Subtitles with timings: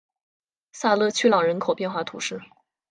[0.73, 2.41] 萨勒屈朗人口变化图示